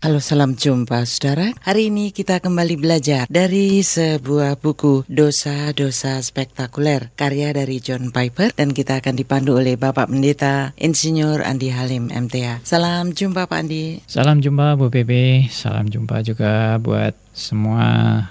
[0.00, 1.52] Halo salam jumpa saudara.
[1.60, 8.72] Hari ini kita kembali belajar dari sebuah buku Dosa-Dosa Spektakuler Karya dari John Piper Dan
[8.72, 14.00] kita akan dipandu oleh Bapak Pendeta Insinyur Andi Halim MTA Salam jumpa Pak Andi.
[14.08, 17.84] Salam jumpa Bu Pepe Salam jumpa juga buat semua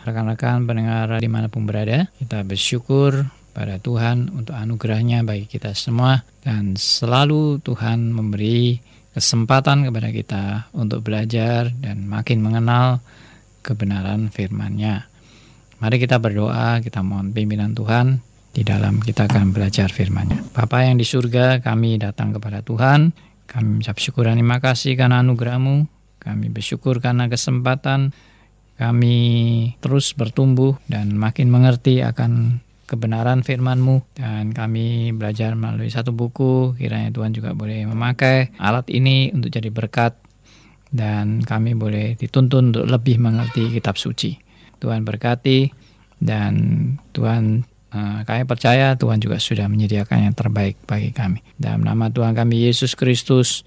[0.10, 2.10] rekan-rekan pendengar di mana pun berada.
[2.18, 8.89] Kita bersyukur pada Tuhan untuk anugerahnya bagi kita semua Dan selalu Tuhan memberi
[9.20, 13.04] kesempatan kepada kita untuk belajar dan makin mengenal
[13.60, 15.12] kebenaran firman-Nya.
[15.84, 18.24] Mari kita berdoa, kita mohon pimpinan Tuhan
[18.56, 20.56] di dalam kita akan belajar firman-Nya.
[20.56, 23.12] Bapa yang di surga, kami datang kepada Tuhan,
[23.44, 25.84] kami mengucap syukur dan terima kasih karena anugerah-Mu,
[26.24, 28.16] kami bersyukur karena kesempatan
[28.80, 29.18] kami
[29.84, 37.14] terus bertumbuh dan makin mengerti akan kebenaran firman-Mu dan kami belajar melalui satu buku kiranya
[37.14, 40.18] Tuhan juga boleh memakai alat ini untuk jadi berkat
[40.90, 44.42] dan kami boleh dituntun untuk lebih mengerti kitab suci.
[44.82, 45.70] Tuhan berkati
[46.18, 46.54] dan
[47.14, 47.62] Tuhan
[47.94, 51.46] uh, kami percaya Tuhan juga sudah menyediakan yang terbaik bagi kami.
[51.62, 53.62] Dalam nama Tuhan kami Yesus Kristus,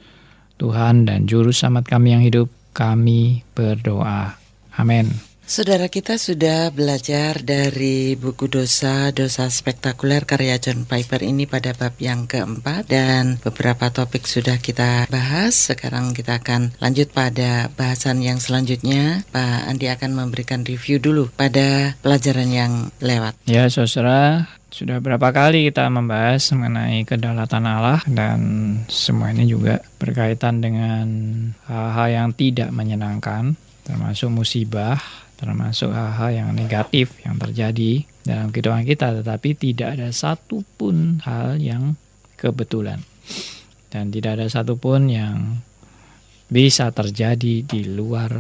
[0.59, 4.35] Tuhan dan juru selamat kami yang hidup, kami berdoa.
[4.75, 5.32] Amin.
[5.43, 12.31] Saudara kita sudah belajar dari buku dosa-dosa spektakuler karya John Piper ini pada bab yang
[12.31, 15.59] keempat dan beberapa topik sudah kita bahas.
[15.59, 19.27] Sekarang kita akan lanjut pada bahasan yang selanjutnya.
[19.35, 23.35] Pak Andi akan memberikan review dulu pada pelajaran yang lewat.
[23.43, 28.41] Ya, saudara, sudah berapa kali kita membahas mengenai kedaulatan Allah dan
[28.87, 31.05] semua ini juga berkaitan dengan
[31.67, 35.03] hal-hal yang tidak menyenangkan termasuk musibah
[35.43, 41.99] termasuk hal-hal yang negatif yang terjadi dalam kehidupan kita, tetapi tidak ada satupun hal yang
[42.39, 43.03] kebetulan
[43.91, 45.59] dan tidak ada satupun yang
[46.47, 48.31] bisa terjadi di luar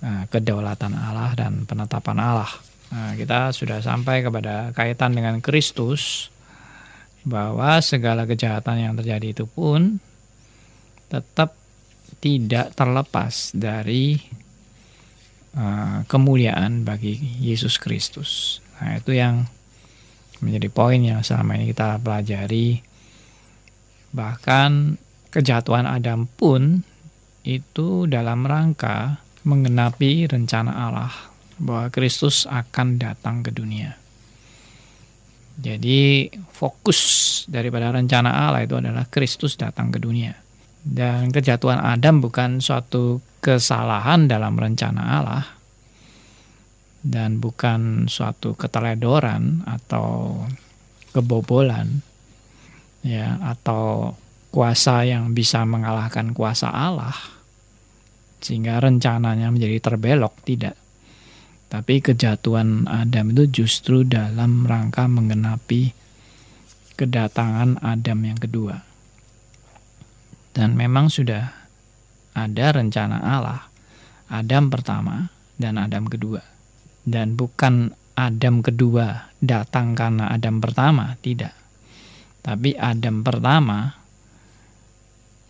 [0.00, 2.52] uh, kedaulatan Allah dan penetapan Allah.
[2.86, 6.30] Nah, kita sudah sampai kepada kaitan dengan Kristus
[7.26, 9.98] bahwa segala kejahatan yang terjadi itu pun
[11.10, 11.58] tetap
[12.22, 14.18] tidak terlepas dari
[15.56, 18.60] uh, kemuliaan bagi Yesus Kristus.
[18.78, 19.48] Nah, itu yang
[20.44, 22.84] menjadi poin yang selama ini kita pelajari.
[24.12, 24.70] Bahkan
[25.32, 26.84] kejatuhan Adam pun
[27.42, 31.12] itu dalam rangka menggenapi rencana Allah
[31.56, 33.96] bahwa Kristus akan datang ke dunia.
[35.56, 37.00] Jadi fokus
[37.48, 40.45] daripada rencana Allah itu adalah Kristus datang ke dunia.
[40.86, 45.46] Dan kejatuhan Adam bukan suatu kesalahan dalam rencana Allah.
[47.02, 50.38] Dan bukan suatu keteledoran atau
[51.10, 52.02] kebobolan
[53.02, 54.14] ya atau
[54.54, 57.18] kuasa yang bisa mengalahkan kuasa Allah.
[58.38, 60.78] Sehingga rencananya menjadi terbelok tidak.
[61.66, 65.90] Tapi kejatuhan Adam itu justru dalam rangka menggenapi
[66.94, 68.95] kedatangan Adam yang kedua
[70.56, 71.52] dan memang sudah
[72.32, 73.68] ada rencana Allah,
[74.32, 75.28] Adam pertama
[75.60, 76.40] dan Adam kedua.
[77.04, 81.52] Dan bukan Adam kedua datang karena Adam pertama, tidak.
[82.40, 84.00] Tapi Adam pertama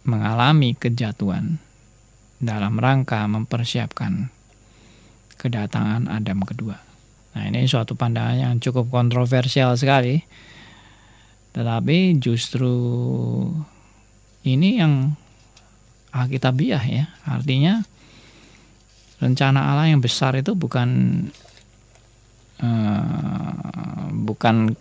[0.02, 1.62] mengalami kejatuhan
[2.42, 4.34] dalam rangka mempersiapkan
[5.38, 6.82] kedatangan Adam kedua.
[7.38, 10.18] Nah, ini suatu pandangan yang cukup kontroversial sekali.
[11.54, 12.74] Tetapi justru
[14.46, 15.18] ini yang
[16.14, 17.04] alkitabiah ya.
[17.26, 17.82] Artinya
[19.18, 20.88] rencana Allah yang besar itu bukan
[22.62, 24.76] uh, bukan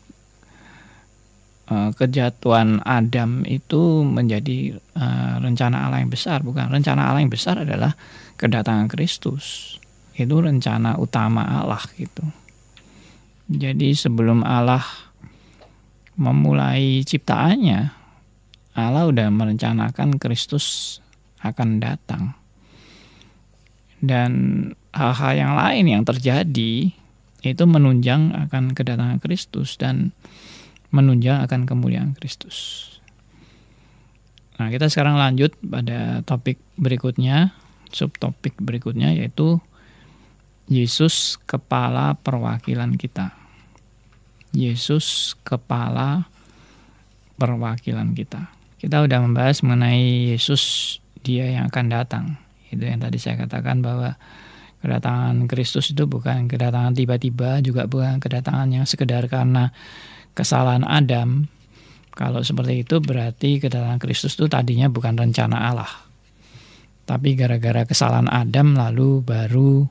[1.71, 6.69] uh, kejatuhan Adam itu menjadi uh, rencana Allah yang besar, bukan.
[6.69, 7.97] Rencana Allah yang besar adalah
[8.37, 9.77] kedatangan Kristus.
[10.15, 12.23] Itu rencana utama Allah gitu.
[13.45, 14.81] Jadi sebelum Allah
[16.15, 17.91] memulai ciptaannya,
[18.75, 20.99] Allah udah merencanakan Kristus
[21.39, 22.35] akan datang.
[24.03, 24.31] Dan
[24.91, 26.91] hal-hal yang lain yang terjadi
[27.45, 30.11] itu menunjang akan kedatangan Kristus dan
[30.91, 32.89] menunjang akan kemuliaan Kristus.
[34.55, 37.55] Nah, kita sekarang lanjut pada topik berikutnya,
[37.91, 39.59] subtopik berikutnya yaitu
[40.65, 43.35] Yesus kepala perwakilan kita.
[44.55, 46.31] Yesus kepala
[47.35, 48.54] perwakilan kita.
[48.85, 50.61] Kita sudah membahas mengenai Yesus
[51.25, 52.37] dia yang akan datang.
[52.69, 54.13] Itu yang tadi saya katakan bahwa
[54.85, 59.73] kedatangan Kristus itu bukan kedatangan tiba-tiba, juga bukan kedatangan yang sekedar karena
[60.37, 61.49] kesalahan Adam.
[62.13, 65.89] Kalau seperti itu berarti kedatangan Kristus itu tadinya bukan rencana Allah.
[67.09, 69.81] Tapi gara-gara kesalahan Adam lalu baru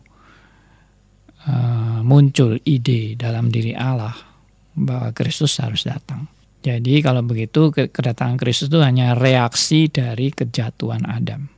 [1.50, 4.14] uh, muncul ide dalam diri Allah
[4.78, 6.30] bahwa Kristus harus datang.
[6.64, 11.52] Jadi kalau begitu kedatangan Kristus itu hanya reaksi dari kejatuhan Adam.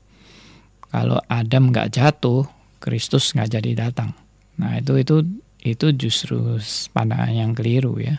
[0.90, 2.42] Kalau Adam nggak jatuh,
[2.82, 4.18] Kristus nggak jadi datang.
[4.58, 5.22] Nah itu itu
[5.62, 6.58] itu justru
[6.90, 8.18] pandangan yang keliru ya.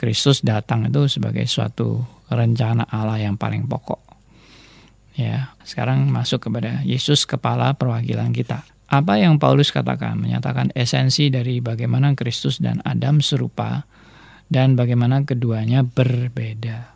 [0.00, 2.00] Kristus datang itu sebagai suatu
[2.32, 4.00] rencana Allah yang paling pokok.
[5.14, 8.66] Ya, sekarang masuk kepada Yesus kepala perwakilan kita.
[8.90, 13.86] Apa yang Paulus katakan menyatakan esensi dari bagaimana Kristus dan Adam serupa
[14.48, 16.94] dan bagaimana keduanya berbeda.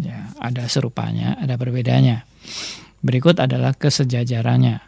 [0.00, 2.24] Ya, ada serupanya, ada berbedanya.
[3.02, 4.80] Berikut adalah kesejajarannya.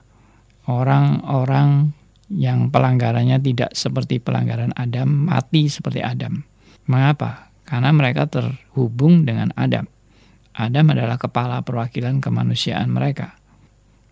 [0.64, 1.92] Orang-orang
[2.32, 6.40] yang pelanggarannya tidak seperti pelanggaran Adam mati seperti Adam.
[6.88, 7.52] Mengapa?
[7.68, 9.84] Karena mereka terhubung dengan Adam.
[10.54, 13.36] Adam adalah kepala perwakilan kemanusiaan mereka.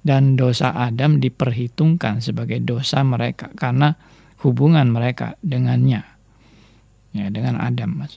[0.03, 3.95] Dan dosa Adam diperhitungkan sebagai dosa mereka karena
[4.43, 6.12] hubungan mereka dengannya.
[7.13, 8.01] Ya, dengan Adam.
[8.01, 8.17] Mas.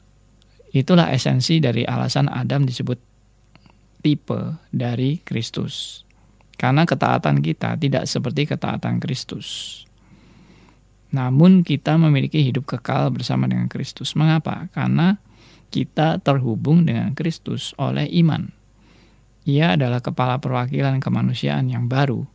[0.72, 3.00] Itulah esensi dari alasan Adam disebut
[4.04, 6.04] tipe dari Kristus.
[6.56, 9.84] Karena ketaatan kita tidak seperti ketaatan Kristus.
[11.12, 14.16] Namun kita memiliki hidup kekal bersama dengan Kristus.
[14.16, 14.72] Mengapa?
[14.72, 15.20] Karena
[15.72, 18.52] kita terhubung dengan Kristus oleh iman.
[19.46, 22.26] Ia adalah kepala perwakilan kemanusiaan yang baru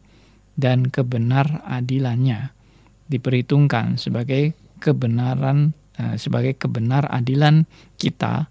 [0.55, 2.53] dan kebenar adilannya
[3.11, 5.75] diperhitungkan sebagai kebenaran
[6.17, 7.65] sebagai kebenar adilan
[7.97, 8.49] kita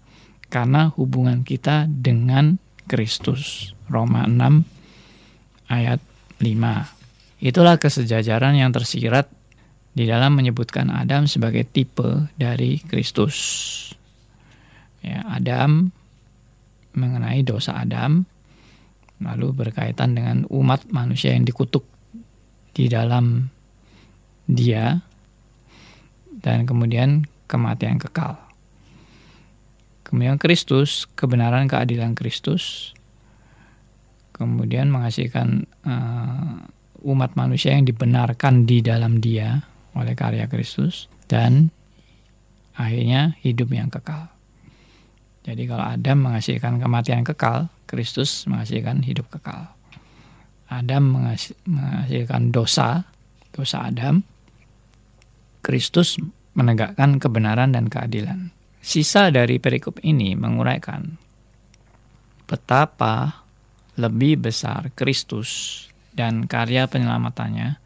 [0.50, 2.58] karena hubungan kita dengan
[2.90, 3.72] Kristus.
[3.90, 6.02] Roma 6 ayat
[6.38, 7.42] 5.
[7.42, 9.30] Itulah kesejajaran yang tersirat
[9.94, 13.36] di dalam menyebutkan Adam sebagai tipe dari Kristus
[15.02, 15.90] ya, Adam
[16.94, 18.22] mengenai dosa Adam
[19.20, 21.84] lalu berkaitan dengan umat manusia yang dikutuk
[22.72, 23.50] di dalam
[24.48, 25.02] dia
[26.40, 28.38] dan kemudian kematian kekal.
[30.06, 32.94] Kemudian Kristus, kebenaran keadilan Kristus,
[34.34, 36.62] kemudian menghasilkan uh,
[37.02, 39.66] umat manusia yang dibenarkan di dalam dia
[39.98, 41.74] oleh karya Kristus dan
[42.78, 44.30] akhirnya hidup yang kekal.
[45.44, 49.72] Jadi kalau Adam menghasilkan kematian kekal, Kristus menghasilkan hidup kekal.
[50.70, 51.18] Adam
[51.66, 53.08] menghasilkan dosa,
[53.50, 54.22] dosa Adam.
[55.60, 56.16] Kristus
[56.54, 58.50] menegakkan kebenaran dan keadilan.
[58.80, 61.20] Sisa dari perikop ini menguraikan
[62.48, 63.44] betapa
[64.00, 65.84] lebih besar Kristus
[66.16, 67.78] dan karya penyelamatannya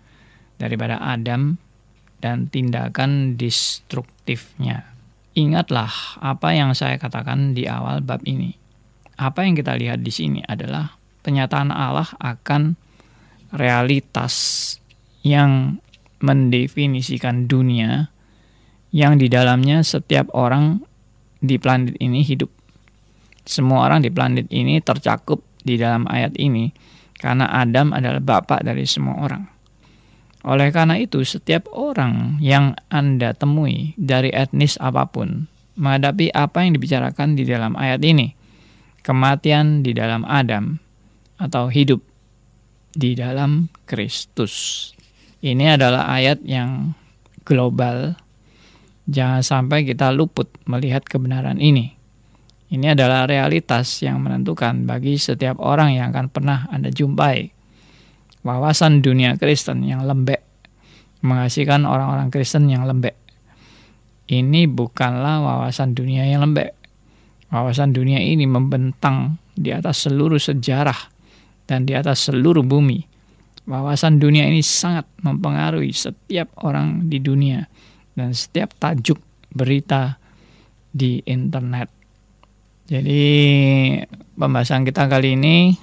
[0.57, 1.59] daripada Adam
[2.23, 4.89] dan tindakan destruktifnya.
[5.35, 8.55] Ingatlah apa yang saya katakan di awal bab ini.
[9.19, 10.95] Apa yang kita lihat di sini adalah
[11.27, 12.79] penyataan Allah akan
[13.51, 14.35] realitas
[15.27, 15.83] yang
[16.23, 18.14] mendefinisikan dunia
[18.94, 20.79] yang di dalamnya setiap orang
[21.43, 22.49] di planet ini hidup.
[23.43, 26.70] Semua orang di planet ini tercakup di dalam ayat ini
[27.19, 29.44] karena Adam adalah bapak dari semua orang.
[30.44, 36.76] Oleh karena itu, setiap orang yang Anda temui dari etnis apa pun menghadapi apa yang
[36.76, 38.37] dibicarakan di dalam ayat ini,
[39.00, 40.79] kematian di dalam Adam
[41.41, 42.05] atau hidup
[42.94, 44.93] di dalam Kristus.
[45.41, 46.94] Ini adalah ayat yang
[47.43, 48.24] global.
[49.05, 51.93] Jangan sampai kita luput melihat kebenaran ini.
[52.73, 57.55] Ini adalah realitas yang menentukan bagi setiap orang yang akan pernah Anda jumpai
[58.44, 60.44] wawasan dunia Kristen yang lembek,
[61.25, 63.17] menghasilkan orang-orang Kristen yang lembek.
[64.29, 66.73] Ini bukanlah wawasan dunia yang lembek.
[67.53, 70.96] Wawasan dunia ini membentang di atas seluruh sejarah
[71.69, 73.05] dan di atas seluruh bumi.
[73.65, 77.65] Wawasan dunia ini sangat mempengaruhi setiap orang di dunia
[78.15, 79.19] dan setiap tajuk
[79.51, 80.19] berita
[80.94, 81.91] di internet.
[82.87, 83.25] Jadi
[84.35, 85.75] pembahasan kita kali ini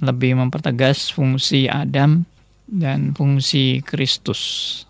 [0.00, 2.24] lebih mempertegas fungsi Adam
[2.68, 4.82] dan fungsi Kristus.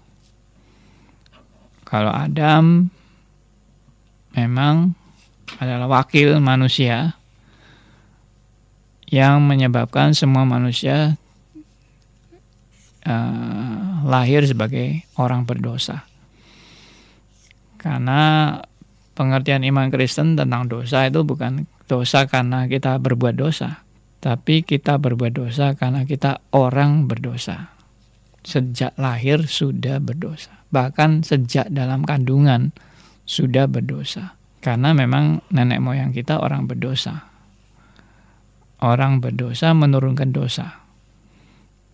[1.86, 2.90] Kalau Adam
[4.34, 4.96] memang
[5.62, 7.14] adalah wakil manusia
[9.06, 11.14] yang menyebabkan semua manusia
[13.06, 16.05] uh, lahir sebagai orang berdosa.
[17.76, 18.56] Karena
[19.16, 23.86] pengertian iman Kristen tentang dosa itu bukan dosa karena kita berbuat dosa,
[24.20, 27.72] tapi kita berbuat dosa karena kita orang berdosa.
[28.46, 30.54] Sejak lahir sudah berdosa.
[30.70, 32.70] Bahkan sejak dalam kandungan
[33.26, 34.38] sudah berdosa.
[34.62, 37.26] Karena memang nenek moyang kita orang berdosa.
[38.78, 40.86] Orang berdosa menurunkan dosa.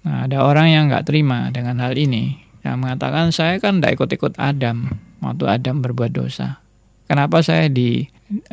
[0.03, 4.35] Nah, ada orang yang nggak terima dengan hal ini, yang mengatakan saya kan tidak ikut-ikut
[4.35, 6.59] Adam waktu Adam berbuat dosa.
[7.07, 8.05] Kenapa saya di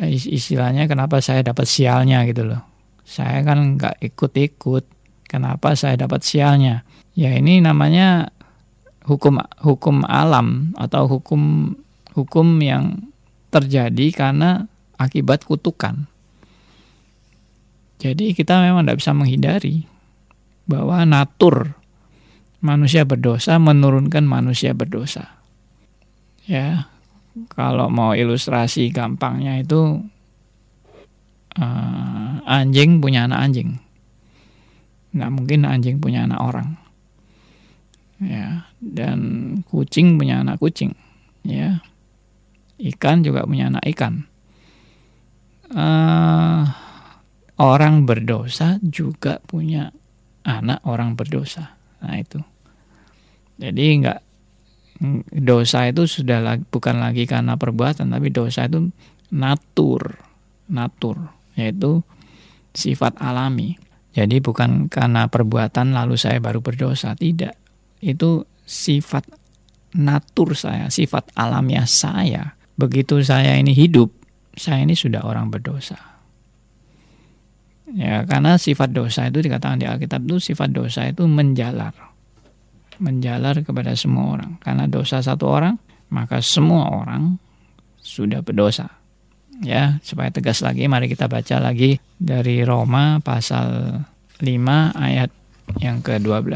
[0.06, 2.62] istilahnya kenapa saya dapat sialnya gitu loh?
[3.02, 4.84] Saya kan nggak ikut-ikut.
[5.26, 6.86] Kenapa saya dapat sialnya?
[7.14, 8.30] Ya ini namanya
[9.06, 11.74] hukum hukum alam atau hukum
[12.14, 13.10] hukum yang
[13.50, 16.06] terjadi karena akibat kutukan.
[18.00, 19.84] Jadi kita memang tidak bisa menghindari
[20.64, 21.76] bahwa natur
[22.62, 25.39] manusia berdosa menurunkan manusia berdosa.
[26.50, 26.90] Ya,
[27.54, 30.02] kalau mau ilustrasi gampangnya itu
[31.54, 33.78] uh, anjing punya anak anjing.
[35.14, 36.68] Nggak mungkin anjing punya anak orang.
[38.18, 39.20] Ya, dan
[39.70, 40.98] kucing punya anak kucing.
[41.46, 41.86] Ya,
[42.82, 44.26] ikan juga punya anak ikan.
[45.70, 46.66] Uh,
[47.62, 49.94] orang berdosa juga punya
[50.42, 51.78] anak orang berdosa.
[52.02, 52.42] Nah itu.
[53.60, 54.18] Jadi enggak
[55.32, 58.92] dosa itu sudah lagi, bukan lagi karena perbuatan tapi dosa itu
[59.32, 60.20] natur,
[60.68, 61.16] natur
[61.56, 62.04] yaitu
[62.76, 63.80] sifat alami.
[64.10, 67.54] Jadi bukan karena perbuatan lalu saya baru berdosa, tidak.
[68.02, 69.26] Itu sifat
[69.94, 72.58] natur saya, sifat alamiah saya.
[72.74, 74.10] Begitu saya ini hidup,
[74.58, 75.98] saya ini sudah orang berdosa.
[77.90, 82.09] Ya, karena sifat dosa itu dikatakan di Alkitab itu sifat dosa itu menjalar.
[83.00, 84.60] Menjalar kepada semua orang.
[84.60, 85.80] Karena dosa satu orang,
[86.12, 87.40] maka semua orang
[88.00, 88.92] sudah berdosa.
[89.60, 94.00] Ya, supaya tegas lagi mari kita baca lagi dari Roma pasal
[94.40, 94.44] 5
[94.96, 95.28] ayat
[95.80, 96.48] yang ke-12.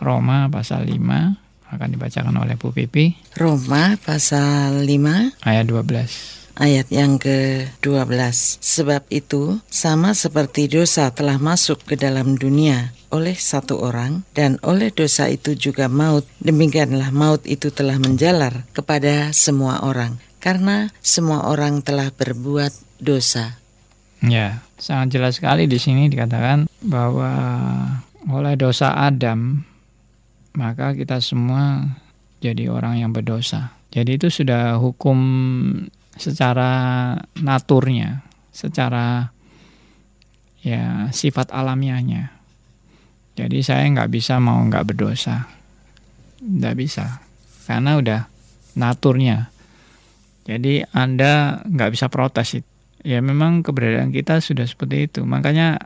[0.00, 3.12] Roma pasal 5 akan dibacakan oleh Bu Pipi.
[3.36, 8.60] Roma pasal 5 ayat 12 ayat yang ke-12.
[8.60, 14.88] Sebab itu, sama seperti dosa telah masuk ke dalam dunia oleh satu orang, dan oleh
[14.88, 21.84] dosa itu juga maut, demikianlah maut itu telah menjalar kepada semua orang, karena semua orang
[21.84, 23.60] telah berbuat dosa.
[24.24, 27.30] Ya, sangat jelas sekali di sini dikatakan bahwa
[28.26, 29.60] oleh dosa Adam,
[30.56, 31.84] maka kita semua
[32.40, 33.76] jadi orang yang berdosa.
[33.92, 35.18] Jadi itu sudah hukum
[36.16, 39.28] secara naturnya, secara
[40.62, 42.41] ya sifat alamiahnya.
[43.32, 45.48] Jadi saya nggak bisa mau nggak berdosa,
[46.42, 47.24] nggak bisa,
[47.64, 48.20] karena udah
[48.76, 49.48] naturnya.
[50.44, 52.68] Jadi anda nggak bisa protes itu.
[53.02, 55.20] Ya memang keberadaan kita sudah seperti itu.
[55.26, 55.80] Makanya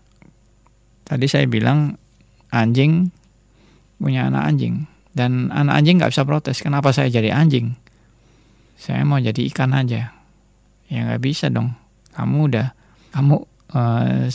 [1.06, 1.96] tadi saya bilang
[2.52, 3.08] anjing
[3.96, 4.84] punya anak anjing
[5.16, 6.60] dan anak anjing nggak bisa protes.
[6.60, 7.72] Kenapa saya jadi anjing?
[8.76, 10.16] Saya mau jadi ikan aja
[10.86, 11.74] ya nggak bisa dong
[12.14, 12.66] kamu udah
[13.10, 13.36] kamu
[13.74, 14.26] uh,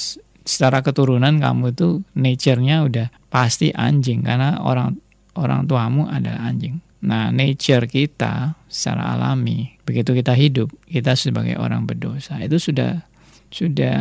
[0.52, 5.00] secara keturunan kamu itu nature-nya udah pasti anjing karena orang
[5.40, 6.84] orang tuamu adalah anjing.
[7.02, 13.08] Nah, nature kita secara alami begitu kita hidup, kita sebagai orang berdosa itu sudah
[13.48, 14.00] sudah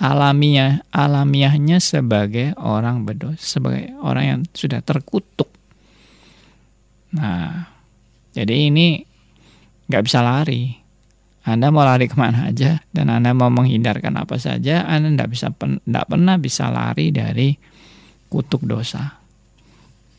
[0.00, 5.50] alamiah alamiahnya sebagai orang berdosa, sebagai orang yang sudah terkutuk.
[7.10, 7.68] Nah,
[8.32, 9.02] jadi ini
[9.90, 10.79] nggak bisa lari.
[11.40, 15.48] Anda mau lari ke mana aja dan Anda mau menghindarkan apa saja, Anda tidak bisa
[15.56, 17.56] tidak pernah bisa lari dari
[18.28, 19.16] kutuk dosa.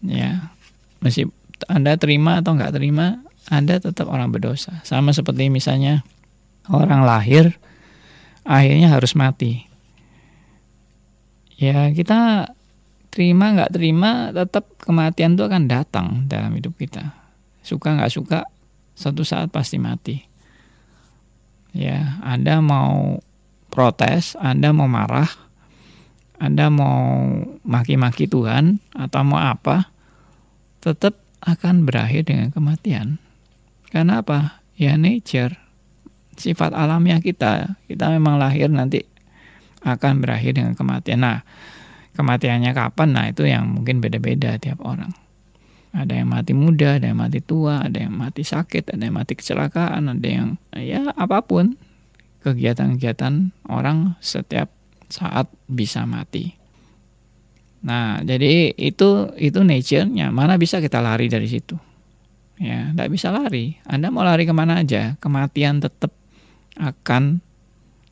[0.01, 0.49] Ya,
[0.97, 1.29] masih
[1.69, 3.21] Anda terima atau nggak terima,
[3.53, 4.81] Anda tetap orang berdosa.
[4.81, 6.01] Sama seperti misalnya
[6.73, 7.53] orang lahir,
[8.41, 9.69] akhirnya harus mati.
[11.61, 12.49] Ya kita
[13.13, 17.13] terima nggak terima, tetap kematian itu akan datang dalam hidup kita.
[17.61, 18.49] Suka nggak suka,
[18.97, 20.30] satu saat pasti mati
[21.71, 23.19] ya Anda mau
[23.71, 25.31] protes, Anda mau marah,
[26.37, 27.27] Anda mau
[27.63, 29.91] maki-maki Tuhan atau mau apa,
[30.83, 33.17] tetap akan berakhir dengan kematian.
[33.89, 34.61] Karena apa?
[34.77, 35.57] Ya nature,
[36.37, 37.79] sifat alamiah kita.
[37.85, 39.03] Kita memang lahir nanti
[39.81, 41.21] akan berakhir dengan kematian.
[41.25, 41.41] Nah,
[42.13, 43.09] kematiannya kapan?
[43.13, 45.13] Nah, itu yang mungkin beda-beda tiap orang.
[45.91, 49.35] Ada yang mati muda, ada yang mati tua, ada yang mati sakit, ada yang mati
[49.35, 51.75] kecelakaan, ada yang ya apa pun
[52.41, 54.71] kegiatan-kegiatan orang setiap
[55.11, 56.55] saat bisa mati.
[57.81, 60.31] Nah, jadi itu itu nature-nya.
[60.31, 61.75] Mana bisa kita lari dari situ?
[62.61, 63.75] Ya, tidak bisa lari.
[63.89, 66.13] Anda mau lari ke mana aja, kematian tetap
[66.77, 67.41] akan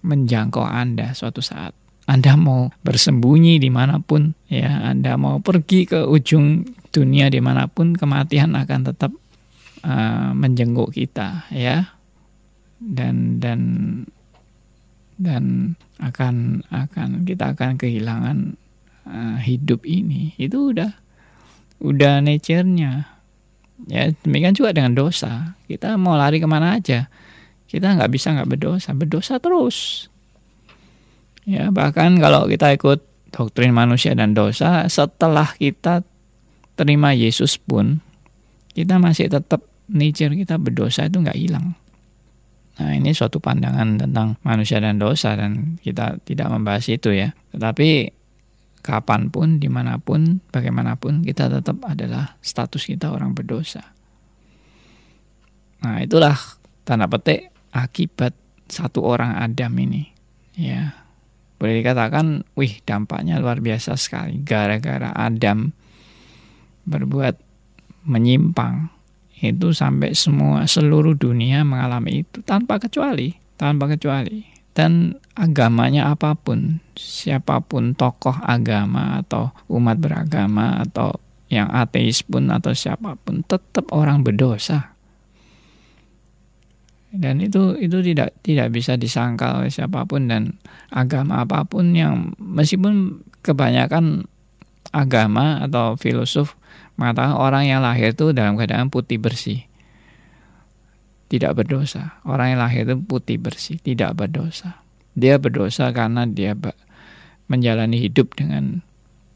[0.02, 1.78] menjangkau Anda suatu saat.
[2.10, 7.70] Anda mau bersembunyi di mana pun, ya, Anda mau pergi ke ujung dunia di mana
[7.70, 9.12] pun kematian akan tetap
[9.86, 11.94] uh, menjenguk kita ya
[12.80, 13.62] dan dan
[15.20, 18.56] dan akan akan kita akan kehilangan
[19.04, 20.96] uh, hidup ini itu udah
[21.84, 23.20] udah nature-nya.
[23.88, 25.56] Ya demikian juga dengan dosa.
[25.68, 27.08] Kita mau lari ke mana aja,
[27.68, 30.08] kita nggak bisa nggak berdosa, berdosa terus.
[31.48, 33.00] Ya bahkan kalau kita ikut
[33.32, 36.04] doktrin manusia dan dosa, setelah kita
[36.80, 38.00] terima Yesus pun,
[38.72, 41.76] kita masih tetap nature kita berdosa itu nggak hilang.
[42.80, 47.36] Nah ini suatu pandangan tentang manusia dan dosa dan kita tidak membahas itu ya.
[47.52, 48.16] Tetapi
[48.80, 53.84] kapan pun, di mana pun, bagaimanapun kita tetap adalah status kita orang berdosa.
[55.84, 56.40] Nah itulah
[56.88, 58.32] tanda petik akibat
[58.72, 60.08] satu orang Adam ini.
[60.56, 60.96] Ya
[61.60, 64.40] boleh dikatakan, wih dampaknya luar biasa sekali.
[64.40, 65.76] Gara-gara Adam
[66.88, 67.36] berbuat
[68.08, 68.92] menyimpang
[69.40, 74.48] itu sampai semua seluruh dunia mengalami itu tanpa kecuali tanpa kecuali.
[74.72, 81.20] Dan agamanya apa pun siapa pun tokoh agama atau umat beragama atau
[81.52, 84.96] yang ateis pun atau siapa pun tetap orang berdosa.
[87.12, 90.56] Dan itu itu tidak tidak bisa disangkal oleh siapa pun dan
[90.94, 94.30] agama apa pun yang meskipun kebanyakan
[94.94, 96.56] agama atau filosof
[97.00, 99.64] mengatakan orang yang lahir itu dalam keadaan putih bersih.
[101.32, 102.20] Tidak berdosa.
[102.28, 104.84] Orang yang lahir itu putih bersih, tidak berdosa.
[105.16, 106.58] Dia berdosa karena dia
[107.48, 108.84] menjalani hidup dengan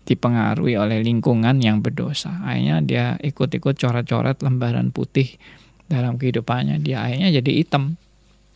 [0.03, 2.43] dipengaruhi oleh lingkungan yang berdosa.
[2.43, 5.39] Akhirnya dia ikut-ikut coret-coret lembaran putih
[5.87, 6.83] dalam kehidupannya.
[6.83, 7.95] Dia akhirnya jadi hitam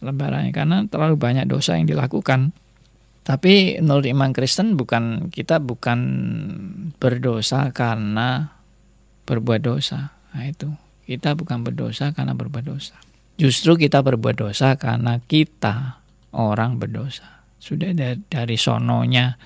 [0.04, 2.52] lembarannya karena terlalu banyak dosa yang dilakukan.
[3.24, 6.00] Tapi menurut iman Kristen bukan kita bukan
[6.96, 8.57] berdosa karena
[9.28, 10.16] berbuat dosa.
[10.32, 10.72] Nah itu,
[11.04, 12.96] kita bukan berdosa karena berbuat dosa.
[13.38, 16.02] Justru kita berbuat dosa karena kita
[16.34, 17.46] orang berdosa.
[17.62, 19.38] Sudah dari, sononya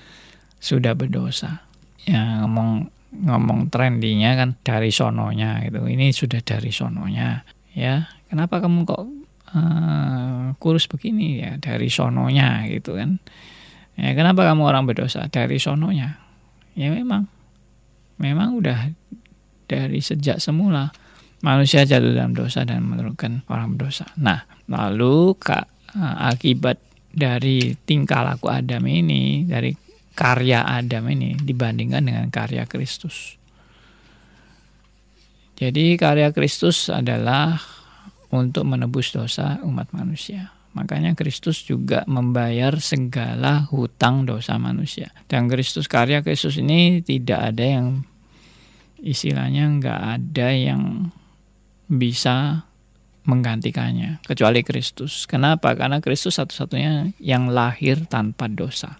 [0.62, 1.66] sudah berdosa.
[2.06, 5.82] Ya ngomong ngomong trendinya kan dari sononya itu.
[5.84, 7.44] Ini sudah dari sononya.
[7.76, 9.04] Ya, kenapa kamu kok
[9.52, 13.20] uh, kurus begini ya dari sononya gitu kan?
[13.96, 16.16] Ya, kenapa kamu orang berdosa dari sononya?
[16.72, 17.28] Ya memang
[18.16, 18.92] memang udah
[19.72, 20.92] dari sejak semula
[21.42, 24.06] manusia jatuh dalam dosa dan menurunkan orang berdosa.
[24.20, 26.78] Nah, lalu kak, eh, akibat
[27.12, 29.74] dari tingkah laku Adam ini, dari
[30.16, 33.36] karya Adam ini dibandingkan dengan karya Kristus.
[35.58, 37.60] Jadi karya Kristus adalah
[38.32, 40.50] untuk menebus dosa umat manusia.
[40.72, 45.12] Makanya Kristus juga membayar segala hutang dosa manusia.
[45.28, 48.08] Dan Kristus karya Kristus ini tidak ada yang
[49.02, 51.10] istilahnya nggak ada yang
[51.90, 52.64] bisa
[53.26, 55.26] menggantikannya kecuali Kristus.
[55.26, 55.74] Kenapa?
[55.74, 58.98] Karena Kristus satu-satunya yang lahir tanpa dosa.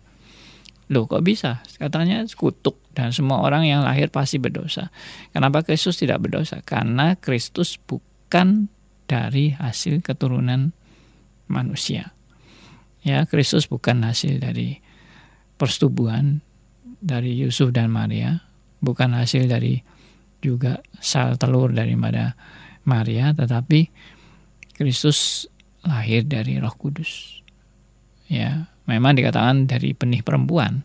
[0.91, 1.65] Loh kok bisa?
[1.79, 4.93] Katanya kutuk dan semua orang yang lahir pasti berdosa.
[5.33, 6.61] Kenapa Kristus tidak berdosa?
[6.61, 8.69] Karena Kristus bukan
[9.09, 10.77] dari hasil keturunan
[11.49, 12.13] manusia.
[13.03, 14.79] Ya, Kristus bukan hasil dari
[15.59, 16.45] persetubuhan
[17.03, 18.47] dari Yusuf dan Maria,
[18.79, 19.83] bukan hasil dari
[20.43, 22.35] juga sel telur daripada
[22.83, 23.89] Maria, tetapi
[24.75, 25.47] Kristus
[25.87, 27.43] lahir dari Roh Kudus.
[28.27, 30.83] Ya, memang dikatakan dari benih perempuan.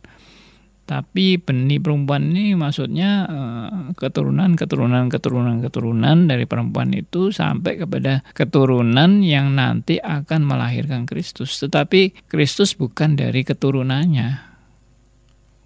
[0.88, 8.24] Tapi benih perempuan ini maksudnya eh, keturunan, keturunan, keturunan, keturunan dari perempuan itu sampai kepada
[8.32, 11.60] keturunan yang nanti akan melahirkan Kristus.
[11.60, 14.48] Tetapi Kristus bukan dari keturunannya.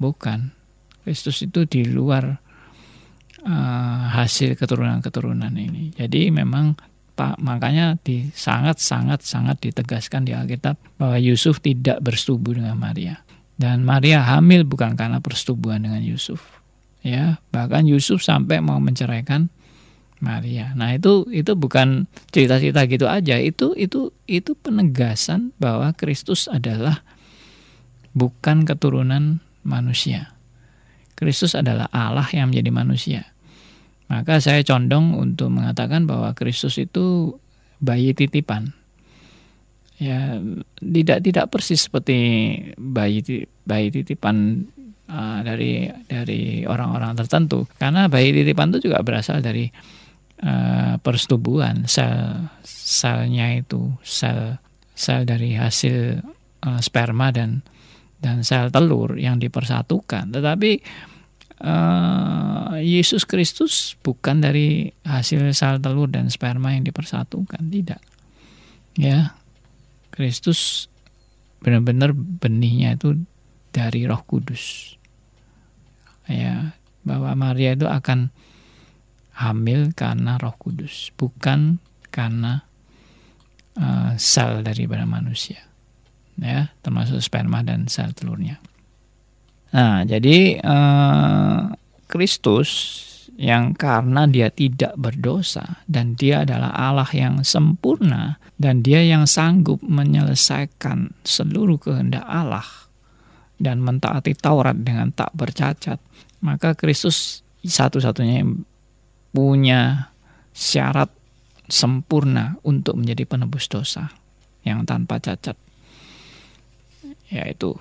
[0.01, 0.57] Bukan.
[1.05, 2.41] Kristus itu di luar
[3.45, 5.93] uh, hasil keturunan-keturunan ini.
[5.93, 6.77] Jadi memang
[7.11, 13.19] Pak makanya di sangat sangat sangat ditegaskan di Alkitab bahwa Yusuf tidak bersetubuh dengan Maria
[13.61, 16.41] dan Maria hamil bukan karena persetubuhan dengan Yusuf.
[17.05, 19.53] Ya, bahkan Yusuf sampai mau menceraikan
[20.17, 20.73] Maria.
[20.73, 23.37] Nah, itu itu bukan cerita-cerita gitu aja.
[23.37, 27.05] Itu itu itu penegasan bahwa Kristus adalah
[28.17, 30.33] bukan keturunan manusia.
[31.21, 33.21] Kristus adalah Allah yang menjadi manusia.
[34.09, 37.37] Maka saya condong untuk mengatakan bahwa Kristus itu
[37.77, 38.73] bayi titipan.
[40.01, 40.41] Ya,
[40.81, 42.17] tidak tidak persis seperti
[42.73, 43.21] bayi
[43.69, 44.65] bayi titipan
[45.05, 47.69] uh, dari dari orang-orang tertentu.
[47.77, 49.69] Karena bayi titipan itu juga berasal dari
[50.41, 54.57] uh, persetubuhan sel selnya itu sel
[54.97, 56.17] sel dari hasil
[56.65, 57.61] uh, sperma dan
[58.17, 60.33] dan sel telur yang dipersatukan.
[60.33, 60.71] Tetapi
[61.61, 68.01] uh, Yesus Kristus bukan dari hasil sel telur dan sperma yang dipersatukan, tidak.
[68.97, 69.37] Ya,
[70.11, 70.91] Kristus
[71.61, 73.21] benar-benar benihnya itu
[73.71, 74.97] dari Roh Kudus.
[76.29, 78.29] ya bahwa Maria itu akan
[79.33, 81.81] hamil karena Roh Kudus, bukan
[82.13, 82.65] karena
[83.79, 85.65] uh, sel daripada manusia.
[86.41, 88.57] Ya, termasuk sperma dan sel telurnya.
[89.71, 91.71] Nah, jadi uh,
[92.11, 92.69] Kristus
[93.39, 99.81] yang karena dia tidak berdosa dan dia adalah Allah yang sempurna dan dia yang sanggup
[99.81, 102.67] menyelesaikan seluruh kehendak Allah
[103.57, 105.97] dan mentaati Taurat dengan tak bercacat,
[106.41, 108.65] maka Kristus satu-satunya yang
[109.31, 110.11] punya
[110.51, 111.09] syarat
[111.71, 114.11] sempurna untuk menjadi penebus dosa
[114.67, 115.55] yang tanpa cacat.
[117.31, 117.77] Yaitu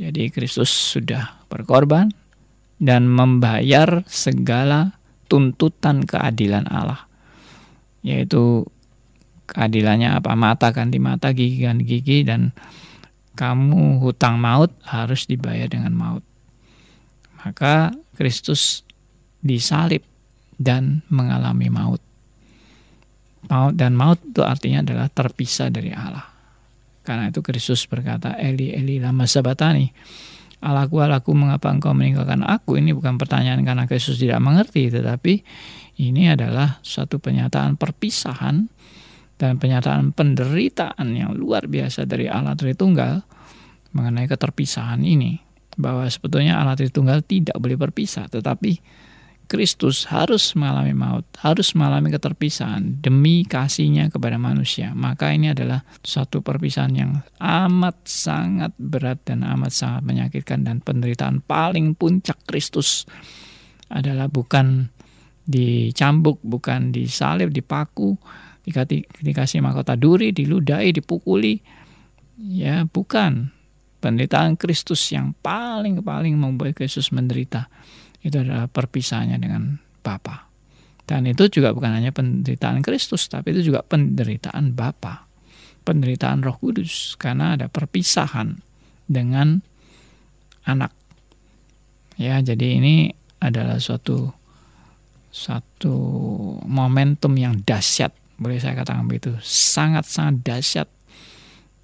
[0.00, 2.08] jadi Kristus sudah berkorban
[2.80, 4.96] dan membayar segala
[5.28, 7.04] tuntutan keadilan Allah.
[8.00, 8.64] Yaitu
[9.44, 10.32] keadilannya apa?
[10.32, 12.56] Mata ganti mata, gigi ganti gigi, dan
[13.36, 16.24] kamu hutang maut harus dibayar dengan maut.
[17.44, 18.80] Maka Kristus
[19.44, 20.00] disalib
[20.56, 22.00] dan mengalami maut.
[23.52, 26.24] Maut dan maut itu artinya adalah terpisah dari Allah.
[27.10, 29.90] Karena itu Kristus berkata, Eli, Eli, lama sabatani
[30.60, 32.76] Allahku, Allahku, mengapa engkau meninggalkan aku?
[32.76, 35.40] Ini bukan pertanyaan karena Yesus tidak mengerti, tetapi
[36.04, 38.68] ini adalah suatu pernyataan perpisahan
[39.40, 43.24] dan pernyataan penderitaan yang luar biasa dari Allah Tritunggal
[43.96, 45.40] mengenai keterpisahan ini.
[45.80, 48.99] Bahwa sebetulnya Allah Tritunggal tidak boleh berpisah, tetapi
[49.50, 54.94] Kristus harus mengalami maut, harus mengalami keterpisahan demi kasihnya kepada manusia.
[54.94, 61.42] Maka ini adalah suatu perpisahan yang amat sangat berat dan amat sangat menyakitkan dan penderitaan
[61.42, 63.10] paling puncak Kristus
[63.90, 64.86] adalah bukan
[65.42, 68.14] dicambuk, bukan disalib, dipaku,
[68.62, 71.58] dikasih, mahkota duri, diludai, dipukuli.
[72.38, 73.50] Ya, bukan.
[74.00, 77.68] Penderitaan Kristus yang paling-paling membuat Kristus menderita
[78.20, 80.48] itu adalah perpisahannya dengan Bapa.
[81.08, 85.26] Dan itu juga bukan hanya penderitaan Kristus, tapi itu juga penderitaan Bapa,
[85.82, 88.62] penderitaan Roh Kudus, karena ada perpisahan
[89.10, 89.58] dengan
[90.68, 90.94] anak.
[92.14, 93.10] Ya, jadi ini
[93.42, 94.30] adalah suatu
[95.30, 95.94] satu
[96.66, 100.88] momentum yang dahsyat, boleh saya katakan begitu, sangat-sangat dahsyat.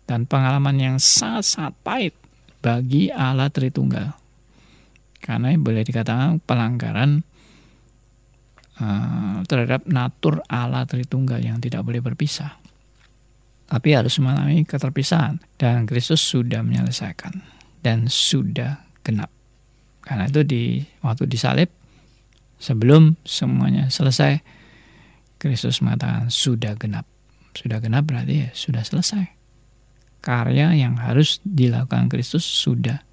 [0.07, 2.15] Dan pengalaman yang sangat-sangat pahit
[2.63, 4.26] bagi Allah Tritunggal
[5.27, 7.27] karena boleh dikatakan pelanggaran
[8.79, 12.55] uh, terhadap natur Allah Tritunggal yang tidak boleh berpisah.
[13.67, 17.43] Tapi harus mengalami keterpisahan dan Kristus sudah menyelesaikan
[17.83, 19.35] dan sudah genap.
[20.07, 21.67] Karena itu di waktu disalib
[22.63, 24.39] sebelum semuanya selesai
[25.43, 27.11] Kristus mengatakan sudah genap.
[27.59, 29.35] Sudah genap berarti ya sudah selesai.
[30.23, 33.06] Karya yang harus dilakukan Kristus sudah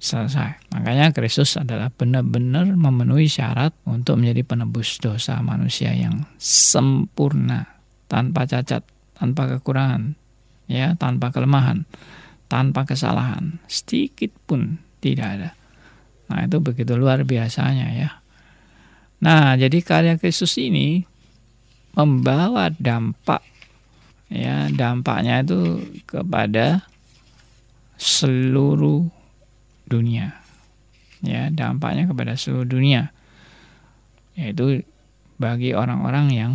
[0.00, 0.72] selesai.
[0.72, 7.68] Makanya Kristus adalah benar-benar memenuhi syarat untuk menjadi penebus dosa manusia yang sempurna,
[8.08, 8.80] tanpa cacat,
[9.12, 10.16] tanpa kekurangan,
[10.64, 11.84] ya, tanpa kelemahan,
[12.48, 15.50] tanpa kesalahan, sedikit pun tidak ada.
[16.32, 18.10] Nah, itu begitu luar biasanya ya.
[19.20, 21.04] Nah, jadi karya Kristus ini
[21.92, 23.44] membawa dampak
[24.32, 26.88] ya, dampaknya itu kepada
[28.00, 29.19] seluruh
[29.90, 30.38] dunia.
[31.20, 33.10] Ya, dampaknya kepada seluruh dunia.
[34.38, 34.86] Yaitu
[35.36, 36.52] bagi orang-orang yang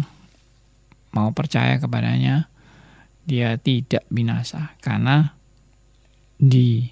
[1.11, 2.47] mau percaya kepadanya
[3.27, 4.73] dia tidak binasa.
[4.79, 5.35] Karena
[6.39, 6.87] di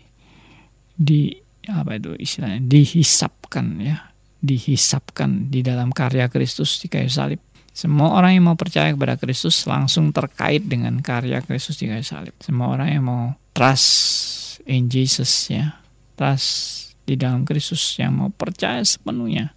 [0.93, 1.31] di
[1.71, 2.59] apa itu istilahnya?
[2.59, 4.11] Dihisapkan ya.
[4.43, 7.39] Dihisapkan di dalam karya Kristus di kayu salib.
[7.73, 12.35] Semua orang yang mau percaya kepada Kristus langsung terkait dengan karya Kristus di kayu salib.
[12.37, 15.82] Semua orang yang mau trust in Jesus ya
[16.15, 19.51] trust di dalam Kristus yang mau percaya sepenuhnya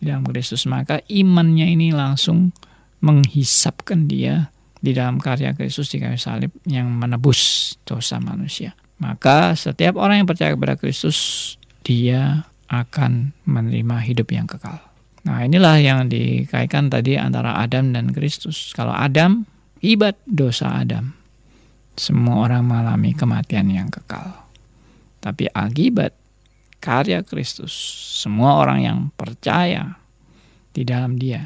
[0.00, 2.56] di dalam Kristus maka imannya ini langsung
[3.04, 4.48] menghisapkan dia
[4.80, 8.72] di dalam karya Kristus di kayu salib yang menebus dosa manusia.
[9.00, 14.80] Maka setiap orang yang percaya kepada Kristus dia akan menerima hidup yang kekal.
[15.24, 18.72] Nah inilah yang dikaitkan tadi antara Adam dan Kristus.
[18.72, 19.44] Kalau Adam,
[19.84, 21.12] ibat dosa Adam.
[21.96, 24.48] Semua orang mengalami kematian yang kekal.
[25.20, 26.16] Tapi akibat
[26.80, 27.72] karya Kristus,
[28.20, 30.00] semua orang yang percaya
[30.72, 31.44] di dalam Dia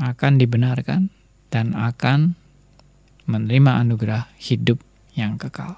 [0.00, 1.12] akan dibenarkan
[1.52, 2.32] dan akan
[3.28, 4.80] menerima anugerah hidup
[5.12, 5.76] yang kekal.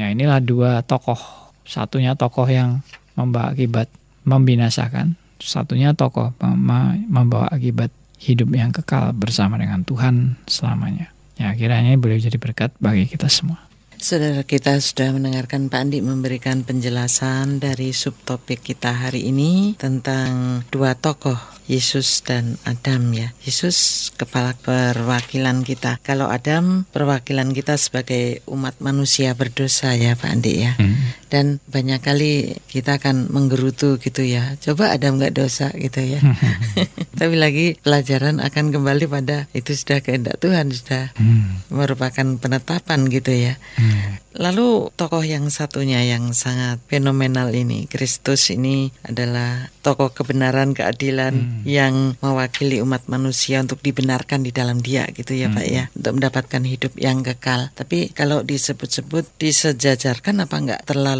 [0.00, 1.20] Ya inilah dua tokoh.
[1.68, 2.80] Satunya tokoh yang
[3.12, 3.92] membawa akibat
[4.24, 11.12] membinasakan, satunya tokoh membawa akibat hidup yang kekal bersama dengan Tuhan selamanya.
[11.36, 13.67] Ya kiranya boleh jadi berkat bagi kita semua.
[13.98, 20.94] Saudara kita sudah mendengarkan Pak Andi memberikan penjelasan dari subtopik kita hari ini tentang dua
[20.94, 21.34] tokoh
[21.66, 23.34] Yesus dan Adam ya.
[23.42, 25.98] Yesus kepala perwakilan kita.
[26.06, 30.78] Kalau Adam perwakilan kita sebagai umat manusia berdosa ya Pak Andi ya.
[30.78, 30.94] Hmm.
[31.28, 34.56] Dan banyak kali kita akan menggerutu gitu ya.
[34.60, 36.20] Coba Adam nggak dosa gitu ya.
[37.18, 41.72] Tapi lagi pelajaran akan kembali pada itu sudah kehendak Tuhan sudah hmm.
[41.74, 43.58] merupakan penetapan gitu ya.
[43.74, 44.22] Hmm.
[44.38, 51.62] Lalu tokoh yang satunya yang sangat fenomenal ini, Kristus ini adalah tokoh kebenaran keadilan hmm.
[51.66, 55.56] yang mewakili umat manusia untuk dibenarkan di dalam Dia gitu ya hmm.
[55.58, 57.74] Pak ya, untuk mendapatkan hidup yang kekal.
[57.74, 61.17] Tapi kalau disebut-sebut disejajarkan apa enggak terlalu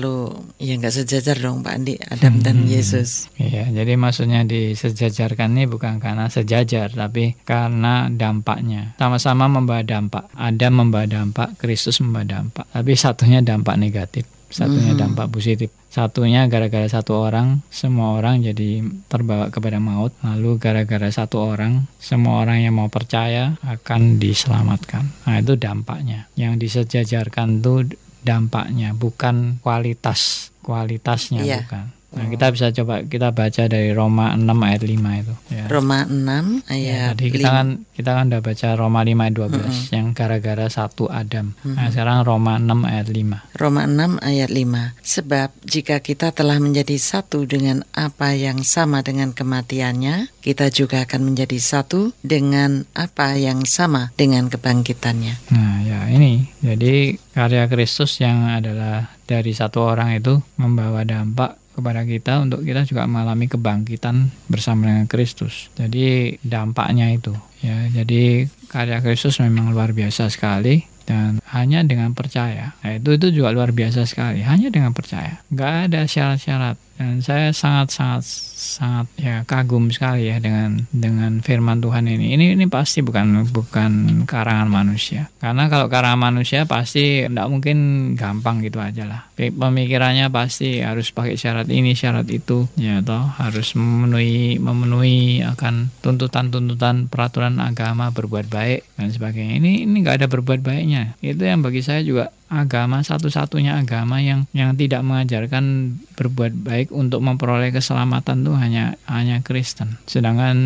[0.58, 2.44] ya enggak sejajar dong Pak Andi, Adam hmm.
[2.44, 3.26] dan Yesus.
[3.38, 8.94] Iya, jadi maksudnya disejajarkan ini bukan karena sejajar tapi karena dampaknya.
[8.96, 10.30] Sama-sama membawa dampak.
[10.34, 12.66] Adam membawa dampak, Kristus membawa dampak.
[12.70, 15.00] Tapi satunya dampak negatif, satunya hmm.
[15.00, 15.70] dampak positif.
[15.88, 20.12] Satunya gara-gara satu orang, semua orang jadi terbawa kepada maut.
[20.20, 25.08] Lalu gara-gara satu orang, semua orang yang mau percaya akan diselamatkan.
[25.24, 26.28] Nah itu dampaknya.
[26.36, 30.50] Yang disejajarkan itu dampaknya, bukan kualitas.
[30.62, 31.64] Kualitasnya iya.
[31.64, 31.97] bukan.
[32.08, 35.64] Nah, kita bisa coba kita baca dari Roma 6 ayat 5 itu ya.
[35.68, 39.44] Roma 6 ayat ya, Jadi kita kan kita kan udah baca Roma 5 ayat 12
[39.44, 39.84] mm -hmm.
[39.92, 41.52] yang gara-gara satu Adam.
[41.52, 41.74] Mm -hmm.
[41.76, 43.60] Nah, sekarang Roma 6 ayat 5.
[43.60, 45.04] Roma 6 ayat 5.
[45.04, 51.28] Sebab jika kita telah menjadi satu dengan apa yang sama dengan kematiannya, kita juga akan
[51.28, 55.52] menjadi satu dengan apa yang sama dengan kebangkitannya.
[55.52, 56.48] Nah, ya ini.
[56.64, 62.82] Jadi karya Kristus yang adalah dari satu orang itu membawa dampak kepada kita untuk kita
[62.82, 65.70] juga mengalami kebangkitan bersama dengan Kristus.
[65.78, 67.30] Jadi dampaknya itu
[67.62, 67.86] ya.
[67.94, 72.74] Jadi karya Kristus memang luar biasa sekali dan hanya dengan percaya.
[72.82, 74.42] Nah, itu itu juga luar biasa sekali.
[74.42, 75.38] Hanya dengan percaya.
[75.54, 78.26] Nggak ada syarat-syarat dan saya sangat sangat
[78.58, 82.34] sangat ya kagum sekali ya dengan dengan firman Tuhan ini.
[82.34, 85.30] Ini ini pasti bukan bukan karangan manusia.
[85.38, 87.78] Karena kalau karangan manusia pasti tidak mungkin
[88.18, 89.30] gampang gitu aja lah.
[89.38, 92.66] Pemikirannya pasti harus pakai syarat ini syarat itu.
[92.74, 99.62] Ya toh harus memenuhi memenuhi akan tuntutan-tuntutan peraturan agama berbuat baik dan sebagainya.
[99.62, 101.14] Ini ini nggak ada berbuat baiknya.
[101.22, 107.22] Itu yang bagi saya juga agama satu-satunya agama yang yang tidak mengajarkan berbuat baik untuk
[107.22, 110.00] memperoleh keselamatan itu hanya hanya Kristen.
[110.08, 110.56] Sedangkan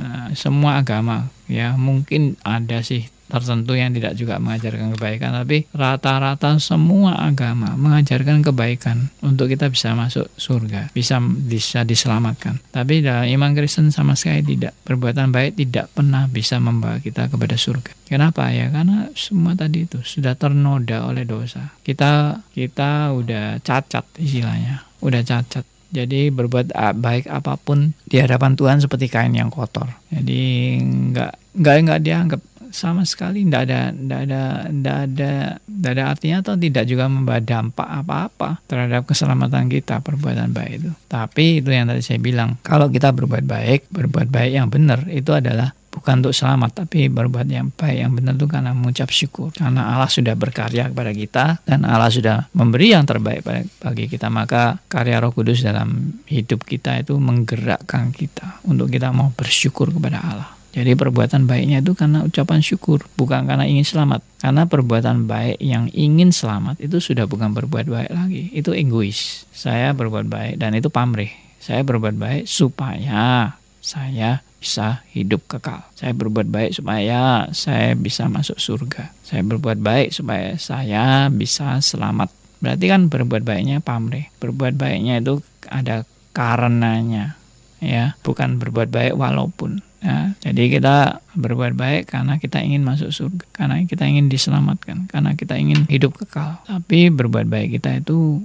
[0.00, 6.60] uh, semua agama ya mungkin ada sih tertentu yang tidak juga mengajarkan kebaikan tapi rata-rata
[6.60, 12.60] semua agama mengajarkan kebaikan untuk kita bisa masuk surga bisa bisa diselamatkan.
[12.68, 14.76] Tapi dalam iman Kristen sama sekali tidak.
[14.84, 17.92] Perbuatan baik tidak pernah bisa membawa kita kepada surga.
[18.04, 18.52] Kenapa?
[18.52, 21.72] Ya karena semua tadi itu sudah ternoda oleh dosa.
[21.80, 24.84] Kita kita udah cacat istilahnya.
[25.00, 25.64] Udah cacat.
[25.92, 29.88] Jadi berbuat baik apa pun di hadapan Tuhan seperti kain yang kotor.
[30.08, 32.40] Jadi nggak nggak nggak dianggap
[32.72, 33.44] sama sekali.
[33.46, 35.32] Tidak ada tidak ada tidak ada
[35.62, 40.90] tidak ada artinya atau tidak juga membawa dampak apa-apa terhadap keselamatan kita perbuatan baik itu.
[41.06, 45.30] Tapi itu yang tadi saya bilang, kalau kita berbuat baik, berbuat baik yang benar itu
[45.30, 49.52] adalah bukan untuk selamat tapi berbuat yang baik yang benar itu karena mengucap syukur.
[49.52, 53.44] Karena Allah sudah berkarya kepada kita dan Allah sudah memberi yang terbaik
[53.78, 59.28] bagi kita maka karya Roh Kudus dalam hidup kita itu menggerakkan kita untuk kita mau
[59.36, 64.24] bersyukur kepada Allah jadi perbuatan baiknya itu karena ucapan syukur, bukan karena ingin selamat.
[64.40, 69.44] Karena perbuatan baik yang ingin selamat itu sudah bukan berbuat baik lagi, itu egois.
[69.52, 71.28] Saya berbuat baik dan itu pamrih.
[71.60, 73.52] Saya berbuat baik supaya
[73.84, 75.84] saya bisa hidup kekal.
[75.92, 79.12] Saya berbuat baik supaya saya bisa masuk surga.
[79.20, 82.32] Saya berbuat baik supaya saya bisa selamat.
[82.64, 84.32] Berarti kan berbuat baiknya pamrih.
[84.40, 87.36] Berbuat baiknya itu ada karenanya,
[87.82, 89.91] ya, bukan berbuat baik walaupun.
[90.02, 95.38] Ya, jadi kita berbuat baik karena kita ingin masuk surga, karena kita ingin diselamatkan, karena
[95.38, 96.58] kita ingin hidup kekal.
[96.66, 98.42] Tapi berbuat baik kita itu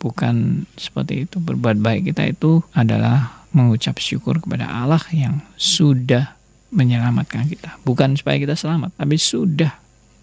[0.00, 1.36] bukan seperti itu.
[1.44, 6.32] Berbuat baik kita itu adalah mengucap syukur kepada Allah yang sudah
[6.72, 7.76] menyelamatkan kita.
[7.84, 9.76] Bukan supaya kita selamat, tapi sudah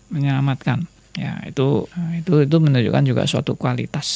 [0.10, 0.89] menyelamatkan.
[1.13, 1.86] Ya, itu
[2.17, 4.10] itu itu menunjukkan juga suatu kualitas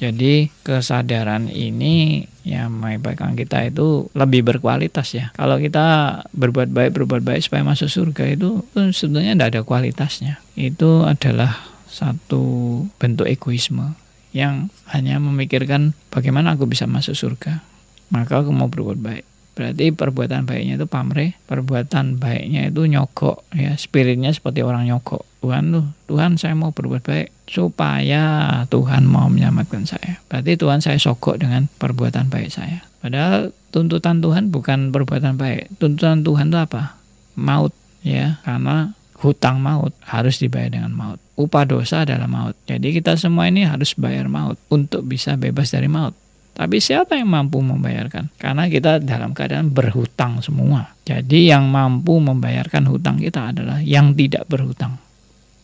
[0.00, 5.28] jadi kesadaran ini yang mengakibatkan kita itu lebih berkualitas ya.
[5.36, 10.40] Kalau kita berbuat baik berbuat baik supaya masuk surga itu, itu sebenarnya tidak ada kualitasnya.
[10.56, 11.52] Itu adalah
[11.84, 13.92] satu bentuk egoisme
[14.32, 17.60] yang hanya memikirkan bagaimana aku bisa masuk surga.
[18.08, 19.29] Maka aku mau berbuat baik.
[19.54, 25.26] Berarti perbuatan baiknya itu pamrih, perbuatan baiknya itu nyogok ya, spiritnya seperti orang nyogok.
[25.40, 28.22] Tuhan tuh, Tuhan saya mau berbuat baik supaya
[28.68, 30.20] Tuhan mau menyelamatkan saya.
[30.28, 32.84] Berarti Tuhan saya sogok dengan perbuatan baik saya.
[33.00, 35.80] Padahal tuntutan Tuhan bukan perbuatan baik.
[35.80, 37.00] Tuntutan Tuhan itu apa?
[37.40, 37.72] Maut
[38.04, 41.20] ya, karena hutang maut harus dibayar dengan maut.
[41.36, 42.56] Upah dosa adalah maut.
[42.68, 46.12] Jadi kita semua ini harus bayar maut untuk bisa bebas dari maut.
[46.60, 48.36] Tapi siapa yang mampu membayarkan?
[48.36, 50.92] Karena kita dalam keadaan berhutang semua.
[51.08, 55.00] Jadi yang mampu membayarkan hutang kita adalah yang tidak berhutang.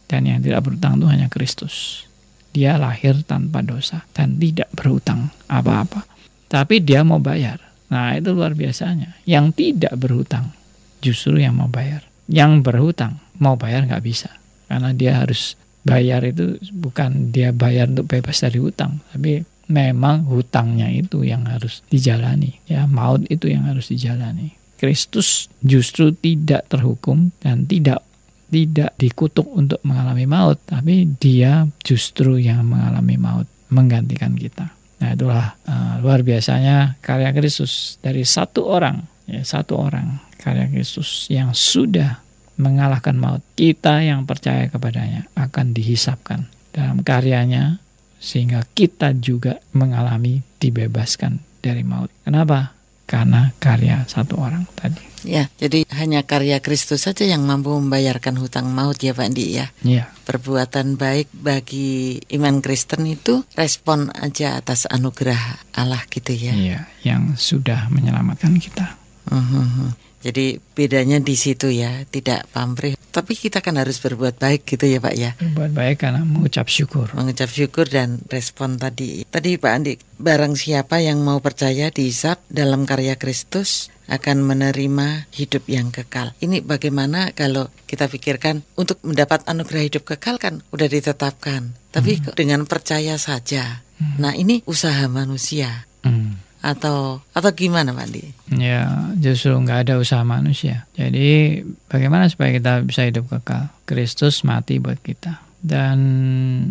[0.08, 2.08] Dan yang tidak berhutang itu hanya Kristus.
[2.56, 6.08] Dia lahir tanpa dosa dan tidak berhutang apa-apa.
[6.48, 7.60] Tapi dia mau bayar.
[7.92, 9.20] Nah itu luar biasanya.
[9.28, 10.56] Yang tidak berhutang
[11.04, 12.08] justru yang mau bayar.
[12.24, 14.32] Yang berhutang mau bayar nggak bisa.
[14.64, 19.04] Karena dia harus bayar itu bukan dia bayar untuk bebas dari hutang.
[19.12, 24.54] Tapi memang hutangnya itu yang harus dijalani ya maut itu yang harus dijalani.
[24.76, 28.04] Kristus justru tidak terhukum dan tidak
[28.46, 34.70] tidak dikutuk untuk mengalami maut tapi dia justru yang mengalami maut menggantikan kita.
[35.02, 37.98] Nah itulah uh, luar biasanya karya Kristus.
[37.98, 42.22] Dari satu orang ya satu orang karya Kristus yang sudah
[42.56, 46.48] mengalahkan maut kita yang percaya kepadanya akan dihisapkan.
[46.72, 47.80] Dalam karyanya
[48.20, 52.10] sehingga kita juga mengalami dibebaskan dari maut.
[52.24, 52.74] Kenapa?
[53.06, 54.98] Karena karya satu orang tadi.
[55.22, 59.70] Ya, jadi hanya karya Kristus saja yang mampu membayarkan hutang maut ya Pak Andi ya.
[59.82, 60.10] Iya.
[60.26, 66.54] Perbuatan baik bagi iman Kristen itu respon aja atas anugerah Allah gitu ya.
[66.54, 68.98] Iya, yang sudah menyelamatkan kita.
[69.30, 69.90] Uh -huh.
[70.24, 72.96] Jadi bedanya di situ ya, tidak pamrih.
[72.96, 75.32] Tapi kita kan harus berbuat baik gitu ya Pak ya.
[75.40, 77.08] Berbuat baik karena mengucap syukur.
[77.16, 79.24] Mengucap syukur dan respon tadi.
[79.24, 85.66] Tadi Pak Andi, barang siapa yang mau percaya dihisap dalam karya Kristus akan menerima hidup
[85.66, 86.36] yang kekal.
[86.38, 91.72] Ini bagaimana kalau kita pikirkan untuk mendapat anugerah hidup kekal kan udah ditetapkan.
[91.90, 92.36] Tapi hmm.
[92.36, 93.80] dengan percaya saja.
[93.96, 94.20] Hmm.
[94.20, 95.88] Nah ini usaha manusia.
[96.04, 98.24] Hmm atau atau gimana Pak Andi?
[98.56, 100.88] Ya justru nggak ada usaha manusia.
[100.96, 103.70] Jadi bagaimana supaya kita bisa hidup kekal?
[103.86, 105.46] Kristus mati buat kita.
[105.66, 105.98] Dan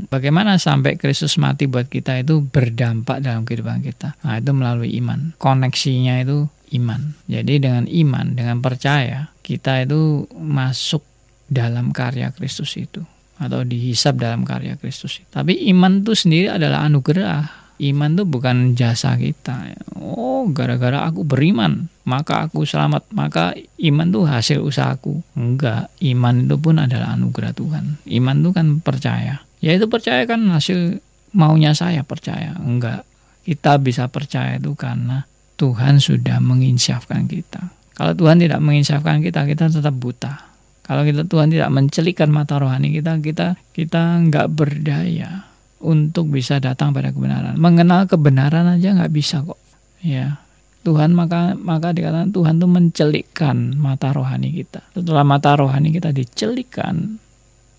[0.08, 4.16] bagaimana sampai Kristus mati buat kita itu berdampak dalam kehidupan kita.
[4.24, 5.36] Nah itu melalui iman.
[5.36, 6.48] Koneksinya itu
[6.80, 7.16] iman.
[7.28, 11.04] Jadi dengan iman, dengan percaya, kita itu masuk
[11.52, 13.04] dalam karya Kristus itu
[13.36, 15.20] atau dihisap dalam karya Kristus.
[15.28, 19.76] Tapi iman itu sendiri adalah anugerah Iman itu bukan jasa kita.
[20.00, 23.12] Oh, gara-gara aku beriman, maka aku selamat.
[23.12, 23.52] Maka
[23.84, 25.20] iman itu hasil usahaku.
[25.36, 28.00] Enggak, iman itu pun adalah anugerah Tuhan.
[28.08, 29.44] Iman itu kan percaya.
[29.60, 31.04] Ya itu percaya kan hasil
[31.36, 32.56] maunya saya percaya.
[32.64, 33.04] Enggak,
[33.44, 35.28] kita bisa percaya itu karena
[35.60, 37.76] Tuhan sudah menginsafkan kita.
[37.96, 40.52] Kalau Tuhan tidak menginsafkan kita, kita tetap buta.
[40.86, 46.96] Kalau kita Tuhan tidak mencelikkan mata rohani kita, kita kita nggak berdaya untuk bisa datang
[46.96, 47.60] pada kebenaran.
[47.60, 49.60] Mengenal kebenaran aja nggak bisa kok.
[50.00, 50.40] Ya,
[50.86, 54.86] Tuhan maka maka dikatakan Tuhan tuh mencelikkan mata rohani kita.
[54.94, 57.18] Setelah mata rohani kita dicelikkan,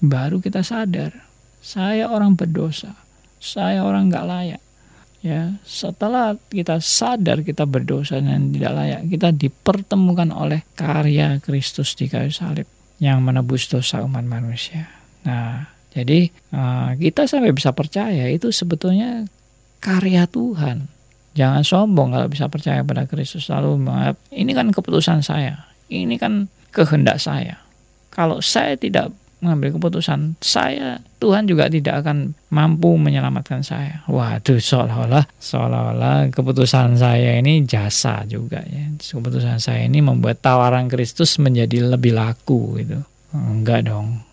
[0.03, 1.27] baru kita sadar
[1.67, 2.95] saya orang berdosa,
[3.43, 4.63] saya orang nggak layak.
[5.27, 12.07] Ya, setelah kita sadar kita berdosa dan tidak layak, kita dipertemukan oleh karya Kristus di
[12.07, 12.71] kayu salib
[13.03, 14.87] yang menebus dosa umat manusia.
[15.27, 19.25] Nah, jadi uh, kita sampai bisa percaya itu sebetulnya
[19.81, 20.93] karya Tuhan.
[21.33, 26.53] Jangan sombong kalau bisa percaya pada Kristus lalu menganggap ini kan keputusan saya, ini kan
[26.73, 27.61] kehendak saya.
[28.13, 34.01] Kalau saya tidak mengambil keputusan, saya Tuhan juga tidak akan mampu menyelamatkan saya.
[34.09, 38.97] Waduh, seolah-olah seolah-olah keputusan saya ini jasa juga ya.
[38.97, 43.05] Keputusan saya ini membuat tawaran Kristus menjadi lebih laku gitu.
[43.37, 44.26] Enggak dong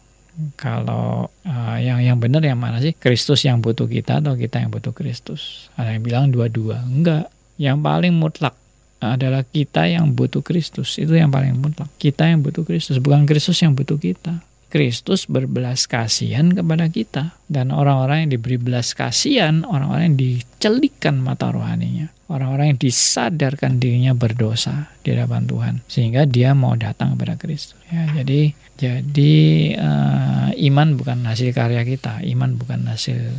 [0.58, 2.94] kalau uh, yang yang benar yang mana sih?
[2.98, 5.70] Kristus yang butuh kita atau kita yang butuh Kristus?
[5.78, 6.82] Ada yang bilang dua-dua.
[6.84, 7.30] Enggak.
[7.62, 8.56] Yang paling mutlak
[8.98, 10.98] adalah kita yang butuh Kristus.
[10.98, 11.92] Itu yang paling mutlak.
[12.02, 12.98] Kita yang butuh Kristus.
[12.98, 14.42] Bukan Kristus yang butuh kita
[14.74, 17.38] Kristus berbelas kasihan kepada kita.
[17.46, 22.10] Dan orang-orang yang diberi belas kasihan orang-orang yang dicelikkan mata rohaninya.
[22.26, 25.76] Orang-orang yang disadarkan dirinya berdosa di hadapan Tuhan.
[25.86, 27.78] Sehingga dia mau datang kepada Kristus.
[27.94, 29.34] Ya jadi jadi
[29.78, 32.26] uh, iman bukan hasil karya kita.
[32.26, 33.30] Iman bukan hasil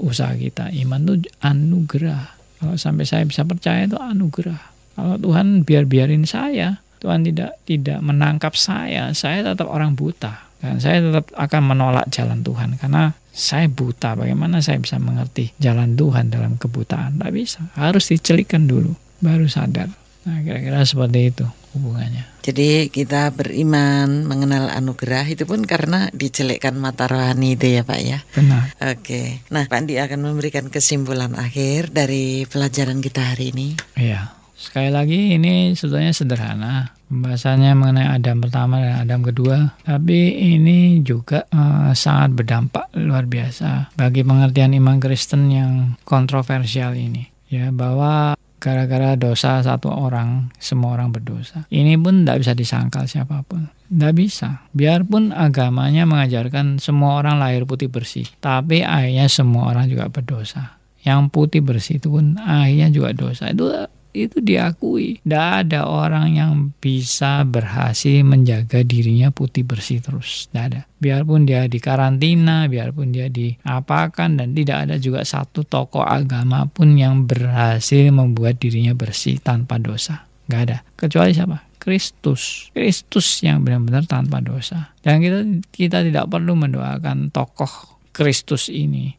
[0.00, 0.72] usaha kita.
[0.72, 2.32] Iman itu anugerah.
[2.64, 4.72] Kalau sampai saya bisa percaya itu anugerah.
[4.96, 10.82] Kalau Tuhan biar biarin saya Tuhan tidak tidak menangkap saya saya tetap orang buta dan
[10.82, 16.34] saya tetap akan menolak jalan Tuhan karena saya buta, bagaimana saya bisa mengerti jalan Tuhan
[16.34, 17.22] dalam kebutaan?
[17.22, 19.86] Tidak bisa, harus dicelikkan dulu, baru sadar.
[20.26, 21.46] Nah, kira-kira seperti itu
[21.78, 22.26] hubungannya.
[22.42, 28.18] Jadi kita beriman mengenal anugerah itu pun karena dicelekkan mata rohani itu ya Pak ya.
[28.34, 28.74] Benar.
[28.82, 29.46] Oke.
[29.54, 33.68] Nah, Pak Andi akan memberikan kesimpulan akhir dari pelajaran kita hari ini.
[33.94, 34.34] Iya.
[34.58, 41.48] Sekali lagi ini sebetulnya sederhana pembahasannya mengenai Adam pertama dan Adam kedua, tapi ini juga
[41.50, 47.26] uh, sangat berdampak luar biasa bagi pengertian iman Kristen yang kontroversial ini.
[47.48, 51.64] Ya, bahwa gara-gara dosa satu orang, semua orang berdosa.
[51.72, 53.70] Ini pun tidak bisa disangkal siapa pun.
[53.88, 54.68] Tidak bisa.
[54.76, 60.76] Biarpun agamanya mengajarkan semua orang lahir putih bersih, tapi akhirnya semua orang juga berdosa.
[61.00, 63.48] Yang putih bersih itu pun akhirnya juga dosa.
[63.48, 63.72] Itu
[64.26, 65.22] itu diakui.
[65.22, 66.52] Tidak ada orang yang
[66.82, 70.50] bisa berhasil menjaga dirinya putih bersih terus.
[70.50, 70.80] Tidak ada.
[70.98, 76.98] Biarpun dia di karantina, biarpun dia diapakan, dan tidak ada juga satu tokoh agama pun
[76.98, 80.26] yang berhasil membuat dirinya bersih tanpa dosa.
[80.48, 80.78] Gak ada.
[80.96, 81.68] Kecuali siapa?
[81.78, 82.72] Kristus.
[82.74, 84.92] Kristus yang benar-benar tanpa dosa.
[85.04, 85.38] Dan kita,
[85.70, 89.17] kita tidak perlu mendoakan tokoh Kristus ini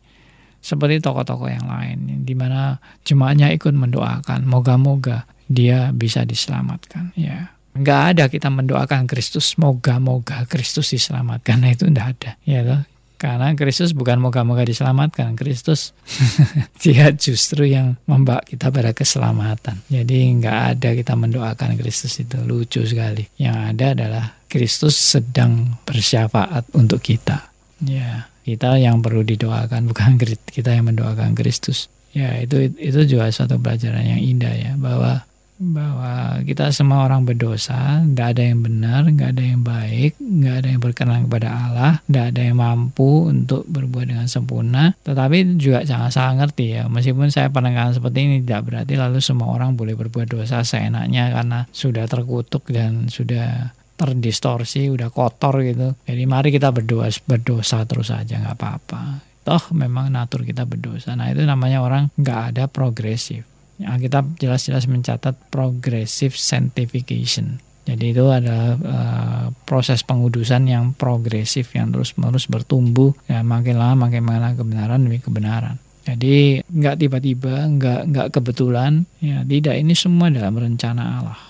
[0.60, 4.46] seperti tokoh-tokoh yang lain di mana jemaatnya ikut mendoakan.
[4.46, 7.56] Moga-moga dia bisa diselamatkan ya.
[7.74, 11.64] Nggak ada kita mendoakan Kristus moga-moga Kristus diselamatkan.
[11.64, 12.82] Nah itu tidak ada ya toh.
[13.20, 15.36] Karena Kristus bukan moga-moga diselamatkan.
[15.36, 15.92] Kristus
[16.84, 19.84] dia justru yang membawa kita pada keselamatan.
[19.92, 22.40] Jadi nggak ada kita mendoakan Kristus itu.
[22.48, 23.28] Lucu sekali.
[23.36, 27.50] Yang ada adalah Kristus sedang bersyafaat untuk kita
[27.86, 30.18] ya kita yang perlu didoakan bukan
[30.50, 35.30] kita yang mendoakan Kristus ya itu itu juga suatu pelajaran yang indah ya bahwa
[35.60, 40.68] bahwa kita semua orang berdosa, tidak ada yang benar, nggak ada yang baik, nggak ada
[40.72, 44.96] yang berkenan kepada Allah, tidak ada yang mampu untuk berbuat dengan sempurna.
[45.04, 49.52] Tetapi juga jangan salah ngerti ya, meskipun saya pandangan seperti ini tidak berarti lalu semua
[49.52, 55.92] orang boleh berbuat dosa seenaknya karena sudah terkutuk dan sudah terdistorsi, udah kotor gitu.
[56.08, 59.02] Jadi mari kita berdoa berdosa terus aja nggak apa-apa.
[59.44, 61.20] Toh memang natur kita berdosa.
[61.20, 63.44] Nah itu namanya orang nggak ada progresif.
[63.80, 67.64] kita jelas-jelas mencatat progressive sanctification.
[67.88, 74.24] Jadi itu adalah uh, proses pengudusan yang progresif yang terus-menerus bertumbuh ya makin lama makin
[74.24, 75.80] mana kebenaran demi kebenaran.
[76.04, 81.49] Jadi nggak tiba-tiba, nggak nggak kebetulan, ya tidak ini semua dalam rencana Allah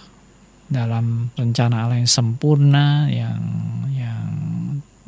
[0.70, 3.42] dalam rencana Allah yang sempurna yang
[3.90, 4.26] yang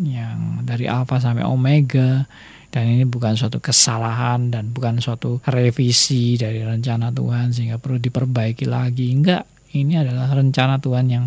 [0.02, 2.26] yang dari alfa sampai omega.
[2.72, 8.64] Dan ini bukan suatu kesalahan dan bukan suatu revisi dari rencana Tuhan sehingga perlu diperbaiki
[8.64, 9.12] lagi.
[9.12, 9.44] Enggak
[9.76, 11.26] ini adalah rencana Tuhan yang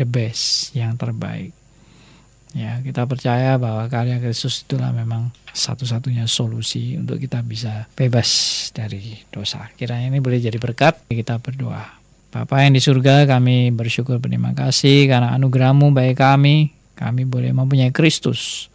[0.00, 1.52] the best yang terbaik.
[2.56, 8.30] Ya kita percaya bahwa karya Kristus itulah memang satu-satunya solusi untuk kita bisa bebas
[8.72, 9.68] dari dosa.
[9.76, 11.99] Kiranya ini boleh jadi berkat kita berdoa
[12.30, 16.70] Bapa yang di surga kami bersyukur berterima kasih karena anugerahmu bagi kami.
[16.94, 18.70] Kami boleh mempunyai Kristus.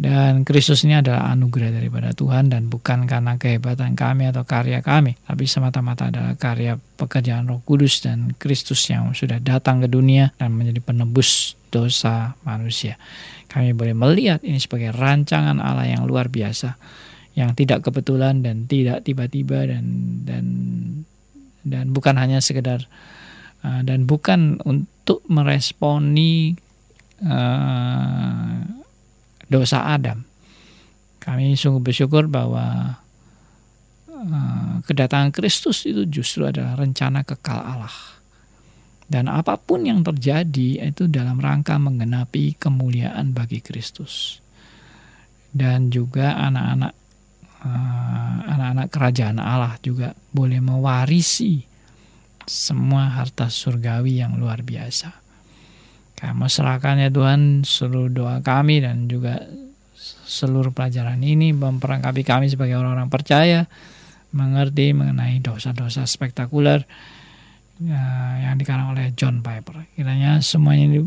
[0.00, 5.14] Dan Kristus ini adalah anugerah daripada Tuhan dan bukan karena kehebatan kami atau karya kami.
[5.28, 10.56] Tapi semata-mata adalah karya pekerjaan roh kudus dan Kristus yang sudah datang ke dunia dan
[10.56, 12.96] menjadi penebus dosa manusia.
[13.46, 16.80] Kami boleh melihat ini sebagai rancangan Allah yang luar biasa.
[17.36, 19.84] Yang tidak kebetulan dan tidak tiba-tiba dan
[20.24, 20.44] dan
[21.66, 22.88] dan bukan hanya sekedar
[23.64, 26.56] uh, dan bukan untuk meresponi
[27.24, 28.60] uh,
[29.50, 30.24] dosa Adam.
[31.20, 32.96] Kami sungguh bersyukur bahwa
[34.08, 37.96] uh, kedatangan Kristus itu justru adalah rencana kekal Allah.
[39.10, 44.38] Dan apa pun yang terjadi itu dalam rangka menggenapi kemuliaan bagi Kristus.
[45.50, 46.94] Dan juga anak-anak
[47.60, 51.60] anak-anak kerajaan Allah juga boleh mewarisi
[52.48, 55.12] semua harta surgawi yang luar biasa.
[56.20, 59.40] Kami serahkan ya Tuhan seluruh doa kami dan juga
[60.28, 63.64] seluruh pelajaran ini memperlengkapi kami sebagai orang-orang percaya
[64.30, 66.86] mengerti mengenai dosa-dosa spektakuler
[67.82, 68.02] ya,
[68.46, 69.90] yang dikarang oleh John Piper.
[69.96, 71.00] Kiranya semuanya ini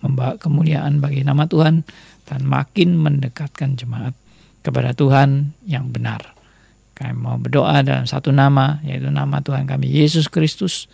[0.00, 1.84] membawa kemuliaan bagi nama Tuhan
[2.26, 4.14] dan makin mendekatkan jemaat
[4.62, 6.34] kepada Tuhan yang benar.
[6.94, 10.86] Kami mau berdoa dalam satu nama, yaitu nama Tuhan kami Yesus Kristus,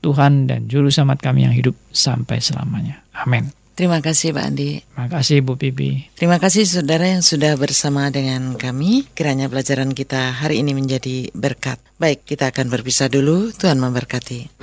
[0.00, 3.04] Tuhan dan Juru Selamat kami yang hidup sampai selamanya.
[3.12, 3.52] Amin.
[3.80, 4.84] Terima kasih Pak Andi.
[4.84, 6.04] Terima kasih Bu Pipi.
[6.12, 9.08] Terima kasih saudara yang sudah bersama dengan kami.
[9.16, 11.80] Kiranya pelajaran kita hari ini menjadi berkat.
[11.96, 13.48] Baik, kita akan berpisah dulu.
[13.56, 14.60] Tuhan memberkati.